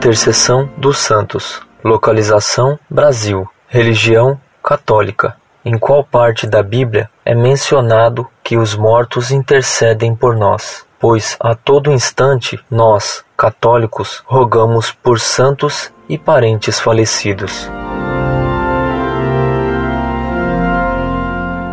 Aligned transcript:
Intercessão 0.00 0.66
dos 0.78 0.96
Santos. 0.96 1.60
Localização: 1.84 2.78
Brasil. 2.88 3.46
Religião: 3.68 4.40
Católica. 4.64 5.36
Em 5.62 5.76
qual 5.76 6.02
parte 6.02 6.46
da 6.46 6.62
Bíblia 6.62 7.10
é 7.22 7.34
mencionado 7.34 8.26
que 8.42 8.56
os 8.56 8.74
mortos 8.74 9.30
intercedem 9.30 10.14
por 10.14 10.34
nós? 10.34 10.86
Pois 10.98 11.36
a 11.38 11.54
todo 11.54 11.92
instante 11.92 12.58
nós, 12.70 13.22
católicos, 13.36 14.22
rogamos 14.24 14.90
por 14.90 15.20
santos 15.20 15.92
e 16.08 16.16
parentes 16.16 16.80
falecidos. 16.80 17.68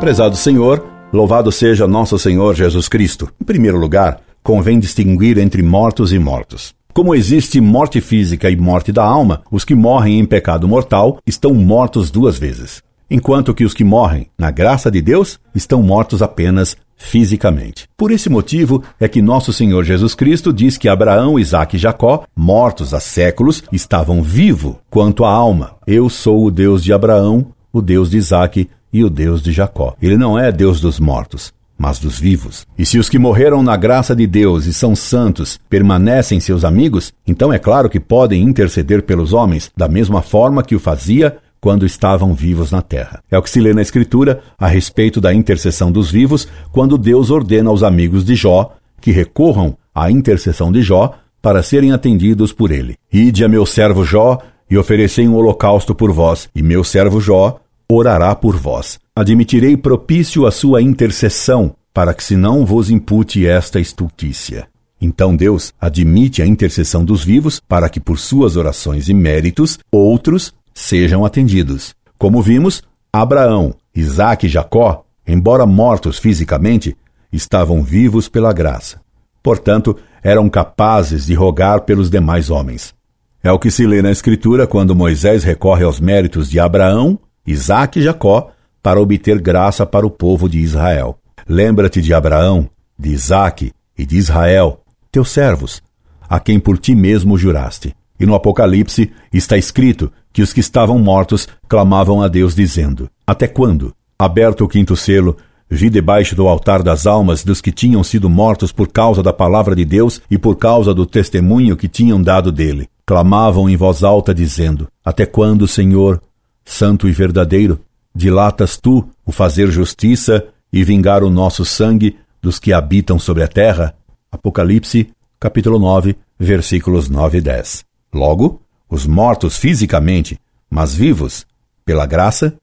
Prezado 0.00 0.34
Senhor, 0.34 0.82
louvado 1.12 1.52
seja 1.52 1.86
nosso 1.86 2.18
Senhor 2.18 2.54
Jesus 2.54 2.88
Cristo. 2.88 3.28
Em 3.38 3.44
primeiro 3.44 3.76
lugar, 3.76 4.18
convém 4.42 4.80
distinguir 4.80 5.36
entre 5.36 5.62
mortos 5.62 6.10
e 6.10 6.18
mortos. 6.18 6.74
Como 6.94 7.12
existe 7.12 7.60
morte 7.60 8.00
física 8.00 8.48
e 8.48 8.54
morte 8.54 8.92
da 8.92 9.04
alma, 9.04 9.42
os 9.50 9.64
que 9.64 9.74
morrem 9.74 10.20
em 10.20 10.24
pecado 10.24 10.68
mortal 10.68 11.18
estão 11.26 11.52
mortos 11.52 12.08
duas 12.08 12.38
vezes, 12.38 12.84
enquanto 13.10 13.52
que 13.52 13.64
os 13.64 13.74
que 13.74 13.82
morrem 13.82 14.28
na 14.38 14.52
graça 14.52 14.92
de 14.92 15.02
Deus 15.02 15.40
estão 15.52 15.82
mortos 15.82 16.22
apenas 16.22 16.76
fisicamente. 16.96 17.88
Por 17.96 18.12
esse 18.12 18.30
motivo 18.30 18.80
é 19.00 19.08
que 19.08 19.20
nosso 19.20 19.52
Senhor 19.52 19.82
Jesus 19.82 20.14
Cristo 20.14 20.52
diz 20.52 20.78
que 20.78 20.88
Abraão, 20.88 21.36
Isaac 21.36 21.74
e 21.74 21.80
Jacó, 21.80 22.22
mortos 22.36 22.94
há 22.94 23.00
séculos, 23.00 23.64
estavam 23.72 24.22
vivos 24.22 24.76
quanto 24.88 25.24
à 25.24 25.32
alma. 25.32 25.74
Eu 25.88 26.08
sou 26.08 26.46
o 26.46 26.50
Deus 26.50 26.80
de 26.80 26.92
Abraão, 26.92 27.48
o 27.72 27.82
Deus 27.82 28.08
de 28.08 28.18
Isaac 28.18 28.70
e 28.92 29.02
o 29.02 29.10
Deus 29.10 29.42
de 29.42 29.50
Jacó. 29.50 29.96
Ele 30.00 30.16
não 30.16 30.38
é 30.38 30.52
Deus 30.52 30.80
dos 30.80 31.00
mortos, 31.00 31.52
mas 31.78 31.98
dos 31.98 32.18
vivos. 32.18 32.66
E 32.78 32.86
se 32.86 32.98
os 32.98 33.08
que 33.08 33.18
morreram 33.18 33.62
na 33.62 33.76
graça 33.76 34.14
de 34.14 34.26
Deus 34.26 34.66
e 34.66 34.72
são 34.72 34.94
santos 34.94 35.58
permanecem 35.68 36.40
seus 36.40 36.64
amigos, 36.64 37.12
então 37.26 37.52
é 37.52 37.58
claro 37.58 37.88
que 37.88 38.00
podem 38.00 38.42
interceder 38.42 39.02
pelos 39.02 39.32
homens 39.32 39.70
da 39.76 39.88
mesma 39.88 40.22
forma 40.22 40.62
que 40.62 40.74
o 40.74 40.80
fazia 40.80 41.36
quando 41.60 41.86
estavam 41.86 42.34
vivos 42.34 42.70
na 42.70 42.82
terra. 42.82 43.22
É 43.30 43.38
o 43.38 43.42
que 43.42 43.48
se 43.48 43.60
lê 43.60 43.72
na 43.72 43.80
Escritura 43.80 44.40
a 44.58 44.66
respeito 44.66 45.20
da 45.20 45.32
intercessão 45.32 45.90
dos 45.90 46.10
vivos, 46.10 46.46
quando 46.70 46.98
Deus 46.98 47.30
ordena 47.30 47.70
aos 47.70 47.82
amigos 47.82 48.24
de 48.24 48.34
Jó 48.34 48.76
que 49.00 49.10
recorram 49.10 49.76
à 49.94 50.10
intercessão 50.10 50.70
de 50.70 50.82
Jó 50.82 51.14
para 51.40 51.62
serem 51.62 51.92
atendidos 51.92 52.52
por 52.52 52.70
ele. 52.70 52.96
Ide 53.12 53.44
a 53.44 53.48
meu 53.48 53.66
servo 53.66 54.04
Jó 54.04 54.38
e 54.70 54.78
oferecei 54.78 55.28
um 55.28 55.34
holocausto 55.34 55.94
por 55.94 56.10
vós, 56.10 56.48
e 56.54 56.62
meu 56.62 56.82
servo 56.82 57.20
Jó 57.20 57.60
orará 57.88 58.34
por 58.34 58.56
vós. 58.56 58.98
Admitirei 59.14 59.76
propício 59.76 60.46
a 60.46 60.50
sua 60.50 60.82
intercessão, 60.82 61.74
para 61.92 62.12
que 62.12 62.24
se 62.24 62.36
não 62.36 62.66
vos 62.66 62.90
impute 62.90 63.46
esta 63.46 63.78
estultícia. 63.78 64.66
Então 65.00 65.36
Deus 65.36 65.72
admite 65.80 66.40
a 66.42 66.46
intercessão 66.46 67.04
dos 67.04 67.22
vivos 67.22 67.60
para 67.60 67.88
que 67.88 68.00
por 68.00 68.18
suas 68.18 68.56
orações 68.56 69.08
e 69.08 69.14
méritos 69.14 69.78
outros 69.92 70.52
sejam 70.74 71.24
atendidos. 71.24 71.94
Como 72.18 72.40
vimos, 72.40 72.82
Abraão, 73.12 73.74
Isaac 73.94 74.46
e 74.46 74.48
Jacó, 74.48 75.04
embora 75.26 75.66
mortos 75.66 76.18
fisicamente, 76.18 76.96
estavam 77.32 77.82
vivos 77.82 78.28
pela 78.28 78.52
graça. 78.52 79.00
Portanto, 79.42 79.96
eram 80.22 80.48
capazes 80.48 81.26
de 81.26 81.34
rogar 81.34 81.82
pelos 81.82 82.08
demais 82.08 82.48
homens. 82.48 82.94
É 83.42 83.52
o 83.52 83.58
que 83.58 83.70
se 83.70 83.86
lê 83.86 84.00
na 84.00 84.10
Escritura 84.10 84.66
quando 84.66 84.96
Moisés 84.96 85.44
recorre 85.44 85.84
aos 85.84 86.00
méritos 86.00 86.48
de 86.48 86.58
Abraão 86.58 87.18
Isaac 87.46 87.98
e 87.98 88.02
Jacó, 88.02 88.50
para 88.82 89.00
obter 89.00 89.40
graça 89.40 89.86
para 89.86 90.06
o 90.06 90.10
povo 90.10 90.48
de 90.48 90.58
Israel. 90.58 91.18
Lembra-te 91.48 92.00
de 92.00 92.12
Abraão, 92.12 92.68
de 92.98 93.10
Isaac 93.10 93.72
e 93.96 94.06
de 94.06 94.16
Israel, 94.16 94.80
teus 95.10 95.30
servos, 95.30 95.82
a 96.28 96.40
quem 96.40 96.58
por 96.58 96.78
ti 96.78 96.94
mesmo 96.94 97.36
juraste. 97.36 97.94
E 98.18 98.26
no 98.26 98.34
Apocalipse 98.34 99.12
está 99.32 99.56
escrito 99.56 100.12
que 100.32 100.42
os 100.42 100.52
que 100.52 100.60
estavam 100.60 100.98
mortos 100.98 101.48
clamavam 101.68 102.22
a 102.22 102.28
Deus, 102.28 102.54
dizendo: 102.54 103.08
Até 103.26 103.46
quando? 103.46 103.94
Aberto 104.18 104.64
o 104.64 104.68
quinto 104.68 104.96
selo, 104.96 105.36
vi 105.68 105.90
debaixo 105.90 106.36
do 106.36 106.46
altar 106.46 106.82
das 106.82 107.06
almas 107.06 107.42
dos 107.42 107.60
que 107.60 107.72
tinham 107.72 108.04
sido 108.04 108.28
mortos 108.30 108.70
por 108.70 108.88
causa 108.88 109.22
da 109.22 109.32
palavra 109.32 109.74
de 109.74 109.84
Deus 109.84 110.20
e 110.30 110.38
por 110.38 110.56
causa 110.56 110.94
do 110.94 111.04
testemunho 111.04 111.76
que 111.76 111.88
tinham 111.88 112.22
dado 112.22 112.52
dele. 112.52 112.88
Clamavam 113.04 113.68
em 113.68 113.76
voz 113.76 114.02
alta, 114.02 114.34
dizendo: 114.34 114.88
Até 115.04 115.26
quando, 115.26 115.66
Senhor, 115.66 116.20
santo 116.64 117.08
e 117.08 117.12
verdadeiro, 117.12 117.80
dilatas 118.14 118.76
tu 118.76 119.08
o 119.24 119.32
fazer 119.32 119.70
justiça 119.70 120.46
e 120.72 120.82
vingar 120.82 121.22
o 121.22 121.30
nosso 121.30 121.64
sangue 121.64 122.16
dos 122.40 122.58
que 122.58 122.72
habitam 122.72 123.18
sobre 123.18 123.42
a 123.42 123.48
terra? 123.48 123.94
Apocalipse, 124.30 125.10
capítulo 125.38 125.78
9, 125.78 126.16
versículos 126.38 127.08
9 127.08 127.38
e 127.38 127.40
10. 127.40 127.84
Logo, 128.12 128.62
os 128.88 129.06
mortos 129.06 129.56
fisicamente, 129.56 130.38
mas 130.70 130.94
vivos, 130.94 131.46
pela 131.84 132.06
graça, 132.06 132.54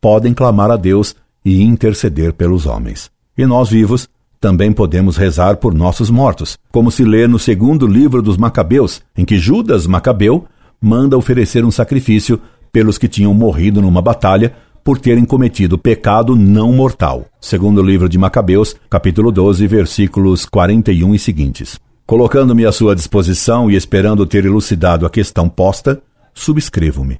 podem 0.00 0.34
clamar 0.34 0.70
a 0.70 0.76
Deus 0.76 1.14
e 1.44 1.62
interceder 1.62 2.32
pelos 2.32 2.66
homens. 2.66 3.10
E 3.36 3.46
nós 3.46 3.70
vivos 3.70 4.08
também 4.40 4.72
podemos 4.72 5.16
rezar 5.16 5.56
por 5.56 5.72
nossos 5.72 6.10
mortos, 6.10 6.58
como 6.70 6.90
se 6.90 7.02
lê 7.02 7.26
no 7.26 7.38
segundo 7.38 7.86
livro 7.86 8.20
dos 8.20 8.36
Macabeus, 8.36 9.00
em 9.16 9.24
que 9.24 9.38
Judas 9.38 9.86
Macabeu 9.86 10.46
manda 10.80 11.16
oferecer 11.16 11.64
um 11.64 11.70
sacrifício 11.70 12.38
pelos 12.74 12.98
que 12.98 13.06
tinham 13.06 13.32
morrido 13.32 13.80
numa 13.80 14.02
batalha 14.02 14.52
por 14.82 14.98
terem 14.98 15.24
cometido 15.24 15.78
pecado 15.78 16.34
não 16.34 16.72
mortal. 16.72 17.24
Segundo 17.40 17.80
o 17.80 17.84
livro 17.84 18.08
de 18.08 18.18
Macabeus, 18.18 18.74
capítulo 18.90 19.30
12, 19.30 19.64
versículos 19.68 20.44
41 20.44 21.14
e 21.14 21.18
seguintes. 21.20 21.78
Colocando-me 22.04 22.66
à 22.66 22.72
sua 22.72 22.96
disposição 22.96 23.70
e 23.70 23.76
esperando 23.76 24.26
ter 24.26 24.44
elucidado 24.44 25.06
a 25.06 25.10
questão 25.10 25.48
posta, 25.48 26.02
subscrevo-me. 26.34 27.18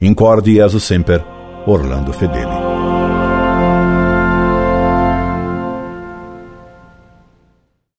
Incorde 0.00 0.54
Jesus 0.54 0.84
Semper, 0.84 1.24
Orlando 1.66 2.12
Fedeli. 2.12 3.19